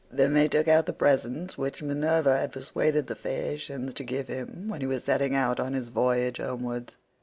Then 0.11 0.33
they 0.33 0.47
took 0.47 0.67
out 0.67 0.87
the 0.87 0.93
presents 0.93 1.59
which 1.59 1.83
Minerva 1.83 2.35
had 2.37 2.51
persuaded 2.51 3.05
the 3.05 3.13
Phaeacians 3.13 3.93
to 3.93 4.03
give 4.03 4.29
him 4.29 4.67
when 4.67 4.81
he 4.81 4.87
was 4.87 5.03
setting 5.03 5.35
out 5.35 5.59
on 5.59 5.73
his 5.73 5.89
voyage 5.89 6.39
homewards. 6.39 6.95